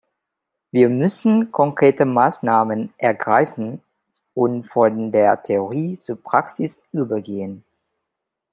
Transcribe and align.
Wir 0.71 0.89
müssen 0.89 1.51
konkrete 1.51 2.05
Maßnahmen 2.05 2.91
ergreifen 2.97 3.81
und 4.33 4.63
von 4.63 5.11
der 5.11 5.43
Theorie 5.43 5.95
zur 5.95 6.19
Praxis 6.19 6.83
übergehen. 6.91 7.63